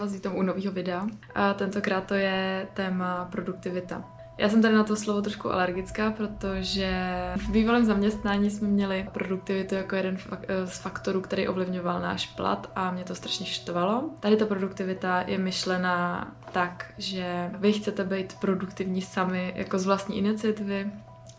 [0.00, 1.06] Vás vítám u nového videa.
[1.34, 4.04] A tentokrát to je téma produktivita.
[4.38, 6.90] Já jsem tady na to slovo trošku alergická, protože
[7.36, 10.18] v bývalém zaměstnání jsme měli produktivitu jako jeden
[10.64, 14.10] z faktorů, který ovlivňoval náš plat a mě to strašně štvalo.
[14.20, 20.18] Tady ta produktivita je myšlená tak, že vy chcete být produktivní sami jako z vlastní
[20.18, 20.90] iniciativy,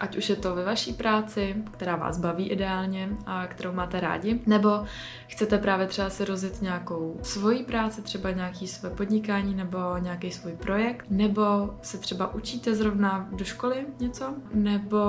[0.02, 4.42] ať už je to ve vaší práci, která vás baví ideálně a kterou máte rádi,
[4.46, 4.84] nebo
[5.28, 10.52] chcete právě třeba si rozjet nějakou svoji práci, třeba nějaký své podnikání nebo nějaký svůj
[10.52, 15.00] projekt, nebo se třeba učíte zrovna do školy něco, nebo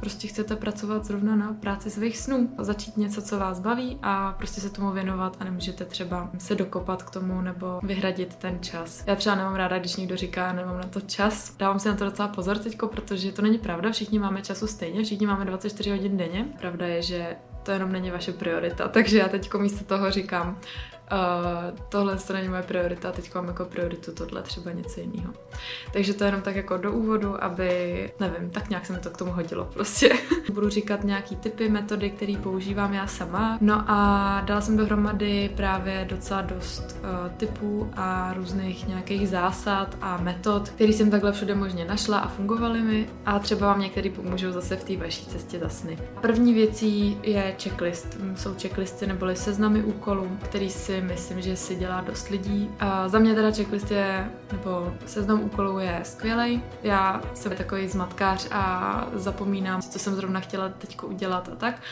[0.00, 4.60] prostě chcete pracovat zrovna na práci svých snů, začít něco, co vás baví a prostě
[4.60, 9.04] se tomu věnovat a nemůžete třeba se dokopat k tomu nebo vyhradit ten čas.
[9.06, 11.56] Já třeba nemám ráda, když někdo říká, nemám na to čas.
[11.56, 14.66] Dávám si na to docela pozor teďko, protože to není pravda, všichni všichni máme času
[14.66, 16.46] stejně, všichni máme 24 hodin denně.
[16.60, 20.60] Pravda je, že to jenom není vaše priorita, takže já teď místo toho říkám,
[21.12, 25.34] Uh, tohle to není moje priorita, teď mám jako prioritu tohle třeba něco jiného.
[25.92, 29.10] Takže to je jenom tak jako do úvodu, aby, nevím, tak nějak se mi to
[29.10, 30.12] k tomu hodilo prostě.
[30.52, 33.58] Budu říkat nějaký typy, metody, které používám já sama.
[33.60, 40.16] No a dala jsem dohromady právě docela dost uh, typů a různých nějakých zásad a
[40.16, 44.52] metod, které jsem takhle všude možně našla a fungovaly mi a třeba vám některý pomůžou
[44.52, 45.98] zase v té vaší cestě za sny.
[46.20, 48.18] První věcí je checklist.
[48.36, 52.70] Jsou checklisty neboli seznamy úkolů, který si myslím, že si dělá dost lidí.
[52.80, 56.62] A za mě teda checklist je, nebo seznam úkolů je skvělý.
[56.82, 61.82] Já jsem takový zmatkář a zapomínám, co jsem zrovna chtěla teď udělat a tak.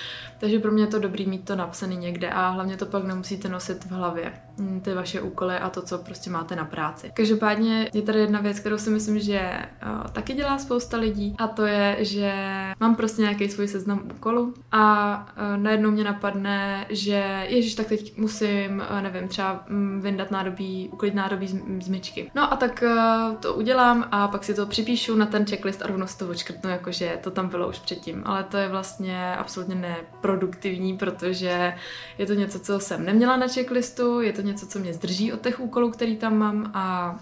[0.44, 3.48] Takže pro mě je to dobrý mít to napsané někde a hlavně to pak nemusíte
[3.48, 4.32] nosit v hlavě.
[4.58, 7.10] Mm, ty vaše úkoly a to, co prostě máte na práci.
[7.14, 9.52] Každopádně je tady jedna věc, kterou si myslím, že
[9.86, 12.32] uh, taky dělá spousta lidí a to je, že
[12.80, 18.18] mám prostě nějaký svůj seznam úkolů a uh, najednou mě napadne, že ježiš, tak teď
[18.18, 22.30] musím, uh, nevím, třeba um, vyndat nádobí, uklidit nádobí z, z myčky.
[22.34, 25.86] No a tak uh, to udělám a pak si to připíšu na ten checklist a
[25.86, 28.22] rovnou si to očkrtnu, jakože to tam bylo už předtím.
[28.24, 29.96] Ale to je vlastně absolutně
[30.34, 31.74] neproduktivní, protože
[32.18, 35.40] je to něco, co jsem neměla na checklistu, je to něco, co mě zdrží od
[35.40, 37.16] těch úkolů, který tam mám a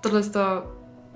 [0.00, 0.40] tohle to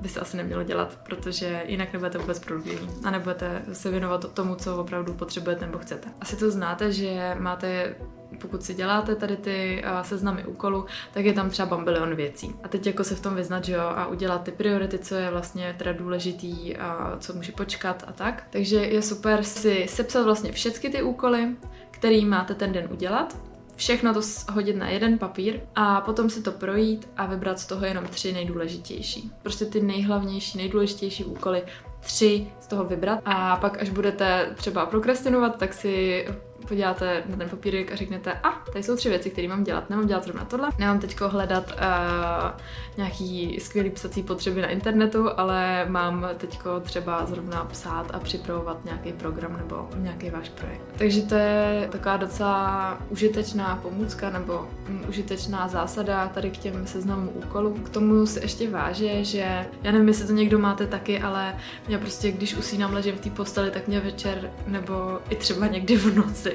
[0.00, 4.54] by se asi nemělo dělat, protože jinak nebudete vůbec produktivní a nebudete se věnovat tomu,
[4.54, 6.08] co opravdu potřebujete nebo chcete.
[6.20, 7.94] Asi to znáte, že máte
[8.40, 12.54] pokud si děláte tady ty uh, seznamy úkolů, tak je tam třeba bambilion věcí.
[12.62, 15.30] A teď jako se v tom vyznat, že jo, a udělat ty priority, co je
[15.30, 18.44] vlastně teda důležitý, a co může počkat a tak.
[18.50, 21.56] Takže je super si sepsat vlastně všechny ty úkoly,
[21.90, 23.36] který máte ten den udělat
[23.76, 24.20] všechno to
[24.52, 28.32] hodit na jeden papír a potom si to projít a vybrat z toho jenom tři
[28.32, 29.32] nejdůležitější.
[29.42, 31.62] Prostě ty nejhlavnější, nejdůležitější úkoly
[32.00, 36.26] tři z toho vybrat a pak až budete třeba prokrastinovat, tak si
[36.68, 39.90] podíváte na ten papírek a řeknete, a ah, tady jsou tři věci, které mám dělat.
[39.90, 42.60] Nemám dělat zrovna tohle, nemám teď hledat uh,
[42.96, 49.12] nějaký skvělý psací potřeby na internetu, ale mám teď třeba zrovna psát a připravovat nějaký
[49.12, 50.82] program nebo nějaký váš projekt.
[50.98, 57.30] Takže to je taková docela užitečná pomůcka nebo um, užitečná zásada tady k těm seznamům
[57.34, 57.74] úkolů.
[57.74, 61.56] K tomu se ještě váže, že já nevím, jestli to někdo máte taky, ale
[61.88, 65.96] mě prostě, když usínám ležím v té posteli, tak mě večer nebo i třeba někdy
[65.96, 66.45] v noci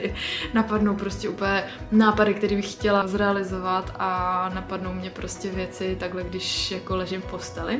[0.53, 6.71] napadnou prostě úplně nápady, které bych chtěla zrealizovat a napadnou mě prostě věci takhle, když
[6.71, 7.79] jako ležím v posteli.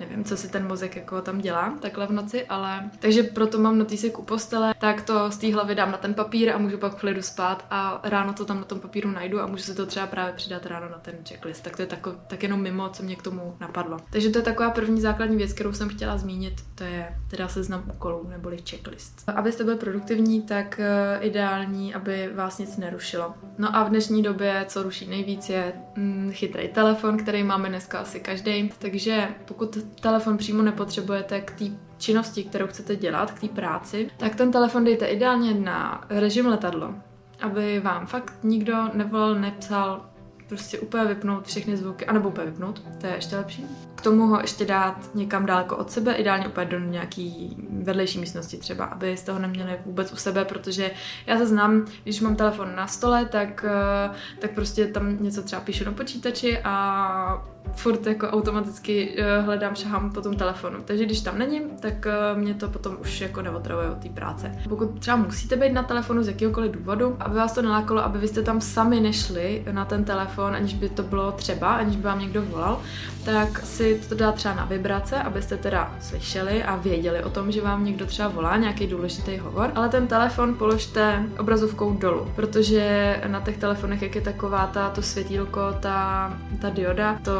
[0.00, 3.78] Nevím, co si ten mozek jako tam dělá takhle v noci, ale takže proto mám
[3.78, 6.92] notýsek u postele, tak to z té hlavy dám na ten papír a můžu pak
[6.92, 9.86] v klidu spát a ráno to tam na tom papíru najdu a můžu si to
[9.86, 11.64] třeba právě přidat ráno na ten checklist.
[11.64, 13.96] Tak to je tako, tak jenom mimo, co mě k tomu napadlo.
[14.10, 17.84] Takže to je taková první základní věc, kterou jsem chtěla zmínit, to je teda seznam
[17.94, 19.28] úkolů neboli checklist.
[19.28, 23.34] Abyste byli produktivní, tak uh, ideální, aby vás nic nerušilo.
[23.58, 27.98] No a v dnešní době, co ruší nejvíc, je mm, chytrý telefon, který máme dneska
[27.98, 28.70] asi každý.
[28.78, 31.64] Takže pokud telefon přímo nepotřebujete k té
[31.98, 36.94] činnosti, kterou chcete dělat, k té práci, tak ten telefon dejte ideálně na režim letadlo,
[37.40, 40.08] aby vám fakt nikdo nevolal, nepsal,
[40.48, 43.66] prostě úplně vypnout všechny zvuky, anebo úplně vypnout, to je ještě lepší.
[43.94, 48.56] K tomu ho ještě dát někam daleko od sebe, ideálně úplně do nějaký vedlejší místnosti
[48.56, 50.90] třeba, abyste ho neměli vůbec u sebe, protože
[51.26, 55.62] já se znám, když mám telefon na stole, tak, eh, tak prostě tam něco třeba
[55.62, 60.78] píšu na počítači a furt jako automaticky uh, hledám, šahám po tom telefonu.
[60.84, 64.52] Takže když tam není, tak uh, mě to potom už jako neotravuje od té práce.
[64.68, 68.28] Pokud třeba musíte být na telefonu z jakéhokoliv důvodu, aby vás to nelákalo, aby vy
[68.28, 72.20] jste tam sami nešli na ten telefon, aniž by to bylo třeba, aniž by vám
[72.20, 72.80] někdo volal,
[73.24, 77.62] tak si to dá třeba na vibrace, abyste teda slyšeli a věděli o tom, že
[77.62, 83.40] vám někdo třeba volá, nějaký důležitý hovor, ale ten telefon položte obrazovkou dolů, protože na
[83.40, 87.32] těch telefonech, jak je taková ta, to světílko, ta, ta dioda, to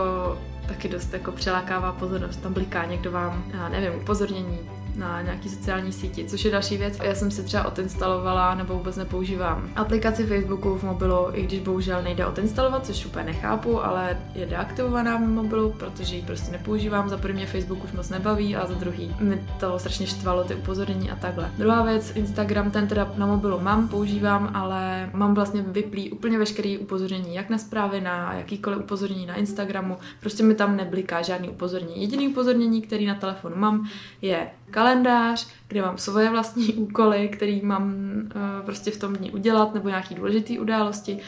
[0.69, 2.37] taky dost jako přelákává pozornost.
[2.37, 4.59] Tam bliká někdo vám, já nevím, upozornění
[4.99, 6.99] na nějaký sociální síti, což je další věc.
[7.03, 12.03] Já jsem si třeba odinstalovala nebo vůbec nepoužívám aplikaci Facebooku v mobilu, i když bohužel
[12.03, 17.09] nejde odinstalovat, což úplně nechápu, ale je deaktivovaná v mobilu, protože ji prostě nepoužívám.
[17.09, 21.11] Za první Facebook už moc nebaví a za druhý mi to strašně štvalo ty upozornění
[21.11, 21.51] a takhle.
[21.59, 26.79] Druhá věc, Instagram, ten teda na mobilu mám, používám, ale mám vlastně vyplý úplně veškerý
[26.79, 32.01] upozornění, jak na zprávy, na jakýkoliv upozornění na Instagramu, prostě mi tam nebliká žádný upozornění.
[32.01, 33.89] Jediný upozornění, který na telefonu mám,
[34.23, 37.95] je kalendář, kde mám svoje vlastní úkoly, který mám
[38.25, 41.19] uh, prostě v tom dní udělat, nebo nějaký důležitý události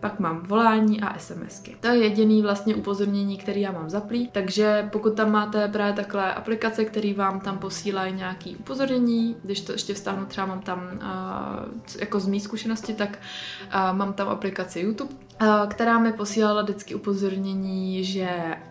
[0.00, 1.76] pak mám volání a SMSky.
[1.80, 6.34] To je jediný vlastně upozornění, který já mám zaplý, takže pokud tam máte právě takhle
[6.34, 12.00] aplikace, které vám tam posílají nějaký upozornění, když to ještě vztáhnu, třeba mám tam uh,
[12.00, 13.18] jako z mý zkušenosti, tak
[13.66, 18.28] uh, mám tam aplikaci YouTube, uh, která mi posílala vždycky upozornění, že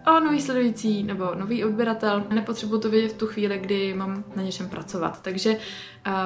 [0.08, 4.44] o, nový sledující nebo nový odběratel, nepotřebuji to vědět v tu chvíli, kdy mám na
[4.44, 5.22] něčem pracovat.
[5.22, 5.58] Takže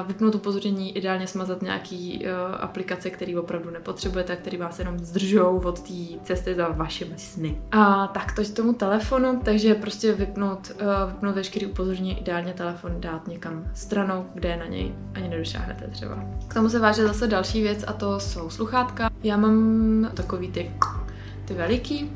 [0.06, 2.26] vypnout upozornění, ideálně smazat nějaký
[2.60, 5.92] aplikace, které opravdu nepotřebujete, které vás jenom zdržou od té
[6.22, 7.60] cesty za vašimi sny.
[7.72, 13.28] A tak to tomu telefonu, takže prostě vypnout, uh, vypnout veškerý upozornění, ideálně telefon dát
[13.28, 16.24] někam stranou, kde na něj ani nedošáhnete třeba.
[16.48, 19.10] K tomu se váže zase další věc a to jsou sluchátka.
[19.22, 20.70] Já mám takový ty
[21.44, 22.10] ty veliký,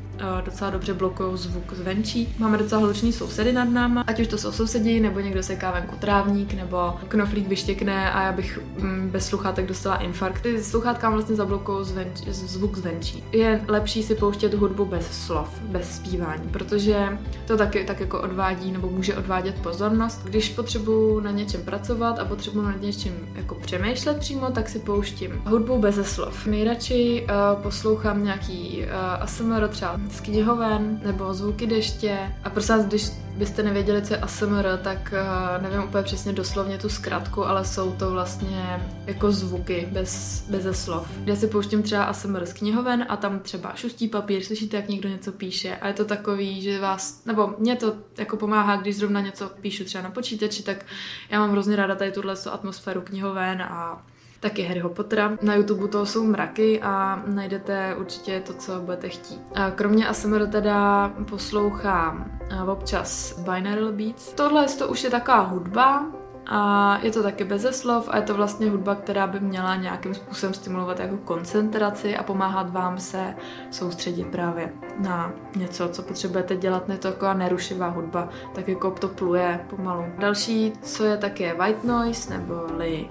[0.45, 2.35] docela dobře blokují zvuk zvenčí.
[2.39, 5.95] Máme docela hluční sousedy nad náma, ať už to jsou sousedi, nebo někdo seká venku
[5.95, 10.41] trávník, nebo knoflík vyštěkne a já bych mm, bez sluchátek dostala infarkt.
[10.41, 13.23] Ty sluchátka vlastně zablokují zvenč, zvuk zvenčí.
[13.31, 17.17] Je lepší si pouštět hudbu bez slov, bez zpívání, protože
[17.47, 20.21] to taky tak jako odvádí nebo může odvádět pozornost.
[20.23, 25.41] Když potřebuju na něčem pracovat a potřebuju na něčem jako přemýšlet přímo, tak si pouštím
[25.45, 26.45] hudbu bez slov.
[26.45, 32.17] Nejradši uh, poslouchám nějaký uh, ASMR třeba z knihoven nebo zvuky deště.
[32.43, 36.77] A prosím vás, když byste nevěděli, co je ASMR, tak uh, nevím úplně přesně doslovně
[36.77, 41.07] tu zkratku, ale jsou to vlastně jako zvuky bez, bez slov.
[41.25, 45.09] Já si pouštím třeba ASMR z knihoven a tam třeba šustí papír, slyšíte, jak někdo
[45.09, 49.21] něco píše a je to takový, že vás, nebo mě to jako pomáhá, když zrovna
[49.21, 50.85] něco píšu třeba na počítači, tak
[51.29, 54.05] já mám hrozně ráda tady tuhle atmosféru knihoven a
[54.39, 55.37] taky Harryho Pottera.
[55.41, 59.41] Na YouTube toho jsou mraky a najdete určitě to, co budete chtít.
[59.75, 62.39] Kromě ASMR teda poslouchám
[62.71, 64.33] občas binaural beats.
[64.33, 66.05] Tohle to už je taková hudba,
[66.49, 70.13] a je to taky beze slov a je to vlastně hudba, která by měla nějakým
[70.13, 73.35] způsobem stimulovat jako koncentraci a pomáhat vám se
[73.71, 79.07] soustředit právě na něco, co potřebujete dělat, ne to jako nerušivá hudba, tak jako to
[79.07, 80.05] pluje pomalu.
[80.17, 83.09] Další, co je také white noise, neboli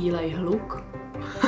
[0.00, 0.82] bílej hluk.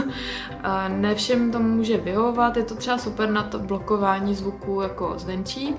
[0.88, 5.74] ne všem to může vyhovovat, je to třeba super na to blokování zvuku jako zvenčí.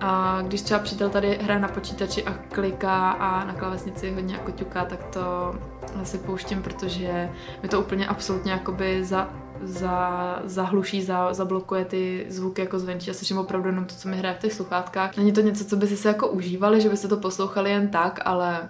[0.00, 4.50] A když třeba přítel tady hraje na počítači a kliká a na klávesnici hodně jako
[4.50, 5.54] ťuká, tak to
[6.00, 7.30] asi pouštím, protože
[7.62, 9.30] mi to úplně absolutně jakoby za,
[9.62, 13.10] za, zahluší, za, zablokuje ty zvuky jako zvenčí.
[13.10, 15.16] Já slyším opravdu jenom to, co mi hraje v těch sluchátkách.
[15.16, 18.20] Není to něco, co by si se jako užívali, že byste to poslouchali jen tak,
[18.24, 18.68] ale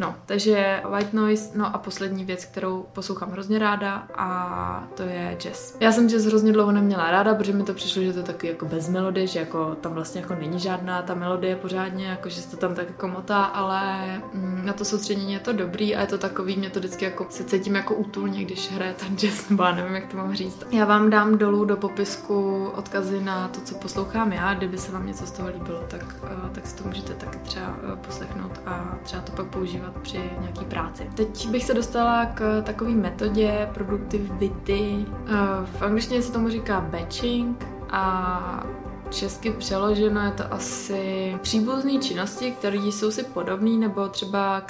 [0.00, 5.36] No, takže white noise, no a poslední věc, kterou poslouchám hrozně ráda a to je
[5.38, 5.76] jazz.
[5.80, 8.48] Já jsem jazz hrozně dlouho neměla ráda, protože mi to přišlo, že to je takový
[8.48, 12.40] jako bez melodie, že jako tam vlastně jako není žádná ta melodie pořádně, jako že
[12.40, 16.00] se to tam tak jako motá, ale mm, na to soustředění je to dobrý a
[16.00, 19.48] je to takový, mě to vždycky jako se cítím jako útulně, když hraje ten jazz,
[19.50, 20.66] nebo já nevím, jak to mám říct.
[20.70, 25.06] Já vám dám dolů do popisku odkazy na to, co poslouchám já, kdyby se vám
[25.06, 28.98] něco z toho líbilo, tak, uh, tak si to můžete taky třeba uh, poslechnout a
[29.02, 31.10] třeba to pak používat při nějaký práci.
[31.14, 35.06] Teď bych se dostala k takové metodě produktivity.
[35.08, 35.36] Uh,
[35.78, 38.64] v angličtině se tomu říká batching a
[39.10, 44.62] Česky přeloženo je to asi příbuzné činnosti, které jsou si podobné, nebo třeba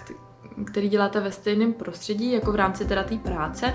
[0.65, 3.75] který děláte ve stejném prostředí, jako v rámci teda té práce,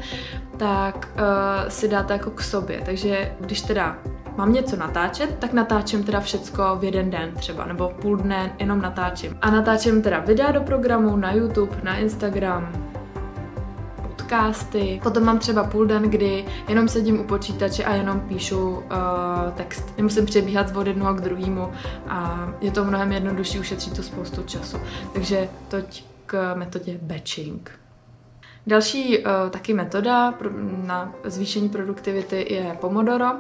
[0.57, 2.81] tak uh, si dáte jako k sobě.
[2.85, 3.97] Takže když teda
[4.37, 8.81] mám něco natáčet, tak natáčím teda všecko v jeden den třeba, nebo půl dne jenom
[8.81, 9.37] natáčím.
[9.41, 12.71] A natáčím teda videa do programu na YouTube, na Instagram,
[14.01, 14.99] podcasty.
[15.03, 18.81] Potom mám třeba půl den, kdy jenom sedím u počítače a jenom píšu uh,
[19.55, 19.93] text.
[19.97, 21.71] Nemusím přebíhat z od jednoho k druhému
[22.07, 24.77] a je to mnohem jednodušší, ušetří to spoustu času.
[25.13, 27.84] Takže toť k metodě batching.
[28.67, 30.50] Další uh, taky metoda pro,
[30.86, 33.25] na zvýšení produktivity je Pomodoro.
[33.34, 33.39] Uh,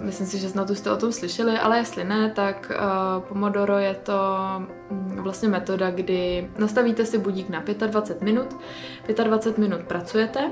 [0.00, 3.78] myslím si, že snad už jste o tom slyšeli, ale jestli ne, tak uh, Pomodoro
[3.78, 4.38] je to
[4.90, 8.56] um, vlastně metoda, kdy nastavíte si budík na 25 minut,
[9.24, 10.50] 25 minut pracujete,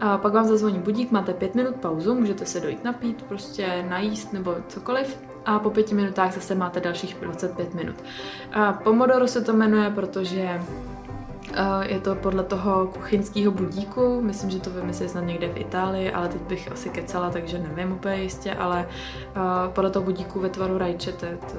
[0.00, 4.32] a pak vám zazvoní budík, máte 5 minut pauzu, můžete se dojít napít, prostě najíst
[4.32, 7.96] nebo cokoliv a po pěti minutách zase máte dalších 25 minut.
[8.52, 10.60] A Pomodoro se to jmenuje, protože
[11.82, 16.28] je to podle toho kuchyňského budíku, myslím, že to vymysleli snad někde v Itálii, ale
[16.28, 18.88] teď bych asi kecala, takže nevím úplně jistě, ale
[19.68, 21.58] podle toho budíku ve tvaru rajčete, to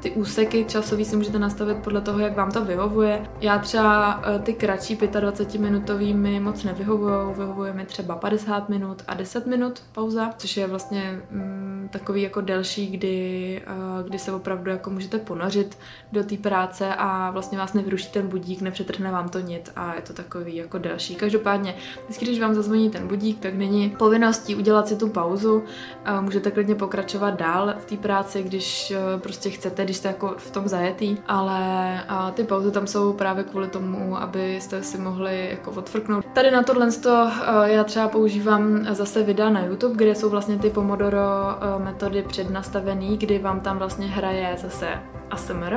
[0.00, 3.22] ty úseky časový si můžete nastavit podle toho, jak vám to vyhovuje.
[3.40, 9.02] Já třeba eh, ty kratší 25 minutový mi moc nevyhovují, vyhovuje mi třeba 50 minut
[9.06, 14.32] a 10 minut pauza, což je vlastně mm, takový jako delší, kdy, uh, kdy se
[14.32, 15.78] opravdu jako můžete ponořit
[16.12, 20.02] do té práce a vlastně vás nevyruší ten budík, nepřetrhne vám to nic a je
[20.02, 21.14] to takový jako delší.
[21.14, 26.20] Každopádně, vždycky, když vám zazvoní ten budík, tak není povinností udělat si tu pauzu, uh,
[26.20, 30.68] můžete klidně pokračovat dál v té práci, když prostě chcete, když jste jako v tom
[30.68, 36.24] zajetý, ale a ty pauzy tam jsou právě kvůli tomu, abyste si mohli jako odfrknout.
[36.32, 37.30] Tady na tohle to
[37.64, 41.20] já třeba používám zase videa na YouTube, kde jsou vlastně ty Pomodoro
[41.78, 44.88] metody přednastavený, kdy vám tam vlastně hraje zase
[45.30, 45.76] ASMR,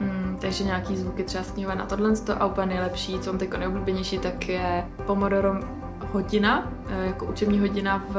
[0.00, 4.18] Mm, takže nějaký zvuky třeba sníhové na tohle a úplně nejlepší, co mám teď nejoblíbenější,
[4.18, 5.54] tak je Pomodoro
[6.12, 8.16] hodina, e, jako učební hodina v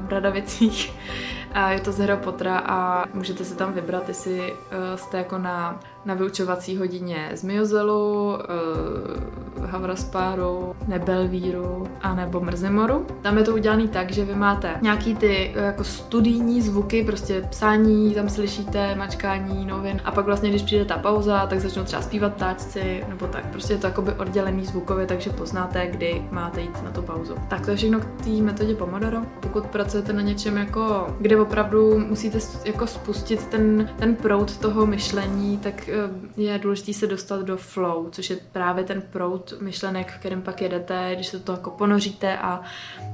[0.00, 0.92] Bradavicích,
[1.58, 4.56] a je to z Harry Pottera a můžete si tam vybrat, jestli uh,
[4.96, 13.06] jste jako na, na vyučovací hodině z Miozelu, uh, Havraspáru, Nebelvíru a nebo Mrzimoru.
[13.22, 17.40] Tam je to udělané tak, že vy máte nějaký ty uh, jako studijní zvuky, prostě
[17.50, 22.02] psání, tam slyšíte, mačkání novin a pak vlastně, když přijde ta pauza, tak začnou třeba
[22.02, 23.46] zpívat ptáčci nebo tak.
[23.46, 27.34] Prostě je to jakoby oddělený zvukově, takže poznáte, kdy máte jít na tu pauzu.
[27.48, 29.18] Tak to je všechno k té metodě Pomodoro.
[29.40, 35.58] Pokud pracujete na něčem jako, kde opravdu musíte jako spustit ten, ten proud toho myšlení,
[35.58, 35.92] tak eh,
[36.36, 40.62] je důležité se dostat do flow, což je právě ten proud myšlenek, v kterém pak
[40.62, 42.62] jedete, když se to jako ponoříte a,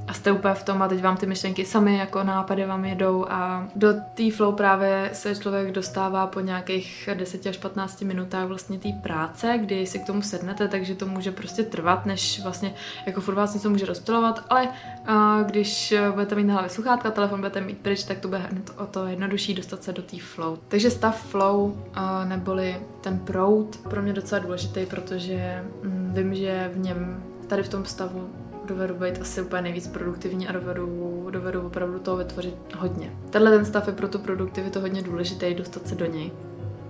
[0.07, 3.25] a jste úplně v tom a teď vám ty myšlenky sami jako nápady vám jedou
[3.29, 8.79] a do té flow právě se člověk dostává po nějakých 10 až 15 minutách vlastně
[8.79, 12.73] té práce, kdy si k tomu sednete, takže to může prostě trvat, než vlastně
[13.05, 14.67] jako furt vás něco může rozptilovat, ale
[15.07, 18.71] a když budete mít na hlavě sluchátka, telefon budete mít pryč, tak to bude hned
[18.77, 20.57] o to jednodušší dostat se do té flow.
[20.67, 21.77] Takže stav flow,
[22.25, 27.69] neboli ten proud, pro mě docela důležitý, protože mm, vím, že v něm, tady v
[27.69, 28.29] tom stavu
[28.65, 33.11] dovedu být asi úplně nejvíc produktivní a dovedu, dovedu opravdu toho vytvořit hodně.
[33.29, 36.31] Tenhle ten stav je pro tu produktivitu hodně důležitý, dostat se do něj.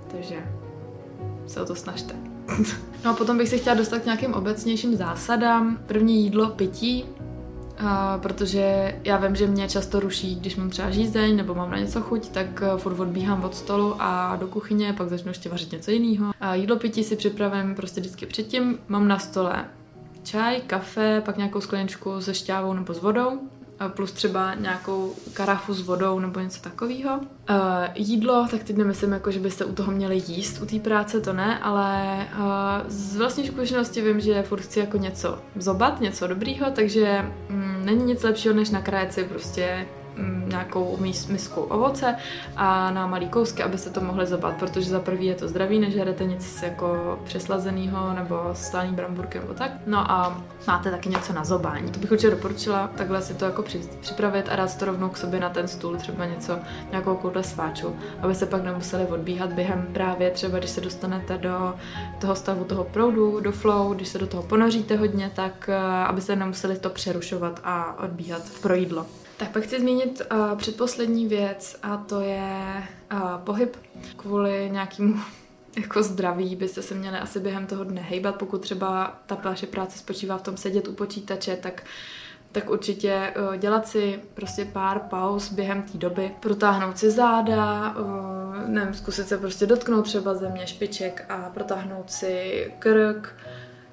[0.08, 0.36] Takže
[1.48, 2.16] se o to snažte.
[3.06, 5.78] no a potom bych se chtěla dostat k nějakým obecnějším zásadám.
[5.86, 7.06] První jídlo, pití.
[7.78, 11.78] A protože já vím, že mě často ruší, když mám třeba žízeň nebo mám na
[11.78, 15.72] něco chuť, tak eh, furt odbíhám od stolu a do kuchyně, pak začnu ještě vařit
[15.72, 16.32] něco jiného.
[16.54, 18.80] Jídlo pití si připravím prostě vždycky předtím.
[18.88, 19.66] Mám na stole
[20.24, 23.40] čaj, kafe, pak nějakou skleničku se šťávou nebo s vodou
[23.88, 27.18] plus třeba nějakou karafu s vodou nebo něco takového.
[27.18, 27.26] Uh,
[27.96, 31.34] jídlo, tak teď nemyslím, jako, že byste u toho měli jíst u té práce, to
[31.34, 32.46] ne, ale uh,
[32.88, 38.04] z vlastní zkušenosti vím, že furt chci jako něco zobat, něco dobrýho, takže mm, není
[38.04, 39.86] nic lepšího, než nakrájet si prostě
[40.48, 42.16] nějakou mis, misku ovoce
[42.56, 46.26] a na malý kousky, abyste to mohli zobat, protože za prvý je to zdraví, nežerete
[46.26, 49.72] nic jako přeslazeného nebo slaný bramburky nebo tak.
[49.88, 51.92] No a máte taky něco na zobání.
[51.92, 53.64] To bych určitě doporučila takhle si to jako
[54.02, 56.60] připravit a dát to rovnou k sobě na ten stůl, třeba něco,
[56.92, 61.74] nějakou koule sváču, aby se pak nemuseli odbíhat během právě třeba, když se dostanete do
[62.20, 66.22] toho stavu toho proudu, do flow, když se do toho ponoříte hodně, tak eh, aby
[66.22, 69.06] se nemuseli to přerušovat a odbíhat pro jídlo.
[69.38, 73.76] Tak pak chci zmínit uh, předposlední věc a to je uh, pohyb.
[74.18, 75.20] Kvůli nějakému
[75.78, 79.98] jako zdraví byste se měli asi během toho dne hejbat, pokud třeba ta vaše práce
[79.98, 81.84] spočívá v tom sedět u počítače, tak
[82.52, 88.70] tak určitě uh, dělat si prostě pár pauz během té doby, protáhnout si záda, uh,
[88.70, 93.36] nevím, zkusit se prostě dotknout třeba země, špiček a protáhnout si krk,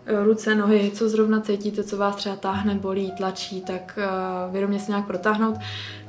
[0.07, 4.93] ruce, nohy, co zrovna cítíte, co vás třeba táhne, bolí, tlačí, tak uh, vědomě se
[4.93, 5.57] nějak protáhnout.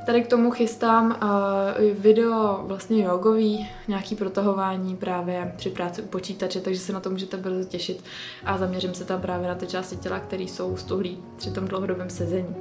[0.06, 6.60] Tady k tomu chystám uh, video vlastně jogový, nějaký protahování právě při práci u počítače,
[6.60, 8.04] takže se na to můžete brzo těšit
[8.46, 12.10] a zaměřím se tam právě na ty části těla, které jsou stuhlí při tom dlouhodobém
[12.10, 12.56] sezení.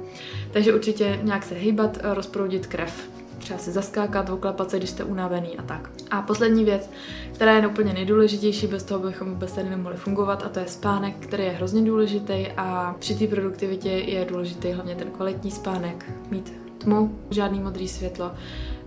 [0.51, 5.57] Takže určitě nějak se hýbat, rozproudit krev třeba si zaskákat, oklepat se, když jste unavený
[5.57, 5.89] a tak.
[6.11, 6.89] A poslední věc,
[7.33, 11.15] která je úplně nejdůležitější, bez toho bychom vůbec tady nemohli fungovat, a to je spánek,
[11.19, 16.53] který je hrozně důležitý a při té produktivitě je důležitý hlavně ten kvalitní spánek, mít
[16.77, 18.31] tmu, žádný modrý světlo,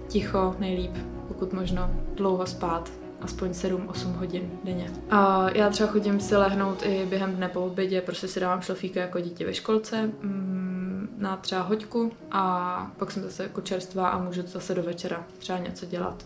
[0.09, 0.93] ticho nejlíp,
[1.29, 4.91] pokud možno dlouho spát, aspoň 7-8 hodin denně.
[5.11, 9.00] A já třeba chodím si lehnout i během dne po obědě, prostě si dávám šlofíka
[9.00, 10.65] jako dítě ve školce, mm,
[11.18, 15.58] na třeba hoďku a pak jsem zase jako čerstvá a můžu zase do večera třeba
[15.58, 16.25] něco dělat,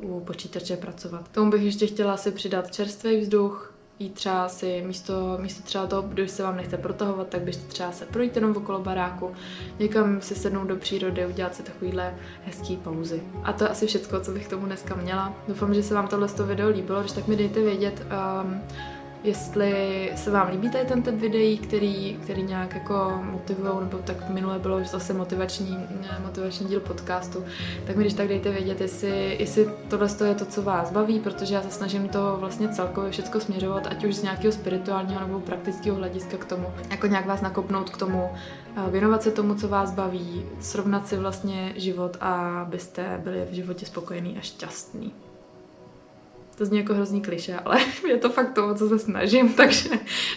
[0.00, 1.28] uh, u počítače pracovat.
[1.28, 5.86] K tomu bych ještě chtěla si přidat čerstvý vzduch, jít třeba si místo, místo třeba
[5.86, 9.32] toho, když se vám nechce protahovat, tak běžte třeba se projít jenom okolo baráku,
[9.78, 13.22] někam si sednout do přírody, udělat si takovýhle hezký pauzy.
[13.42, 15.34] A to je asi všechno, co bych tomu dneska měla.
[15.48, 18.06] Doufám, že se vám tohle video líbilo, když tak mi dejte vědět,
[18.42, 18.60] um,
[19.24, 24.28] jestli se vám líbí tady ten typ videí, který, který nějak jako motivují, nebo tak
[24.28, 25.78] minule bylo zase motivační,
[26.24, 27.44] motivační díl podcastu,
[27.86, 31.54] tak mi když tak dejte vědět, jestli, jestli tohle je to, co vás baví, protože
[31.54, 35.96] já se snažím to vlastně celkově všechno směřovat, ať už z nějakého spirituálního nebo praktického
[35.96, 38.30] hlediska k tomu, jako nějak vás nakopnout k tomu,
[38.90, 43.86] věnovat se tomu, co vás baví, srovnat si vlastně život a abyste byli v životě
[43.86, 45.12] spokojení a šťastní.
[46.60, 49.88] To zní jako hrozný kliše, ale je to fakt to, co se snažím, takže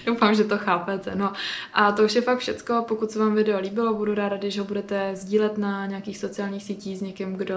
[0.06, 1.16] doufám, že to chápete.
[1.16, 1.34] No
[1.74, 2.86] a to už je fakt všecko.
[2.88, 6.98] Pokud se vám video líbilo, budu ráda, když ho budete sdílet na nějakých sociálních sítích
[6.98, 7.56] s někým, kdo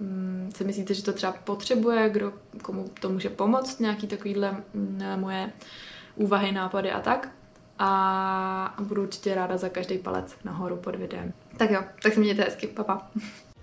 [0.00, 2.32] mm, si myslíte, že to třeba potřebuje, kdo,
[2.62, 5.52] komu to může pomoct, nějaký takovýhle mm, moje
[6.16, 7.28] úvahy, nápady a tak.
[7.78, 11.32] A budu určitě ráda za každý palec nahoru pod videem.
[11.56, 12.94] Tak jo, tak se mějte hezky, papa.
[12.94, 13.10] Pa.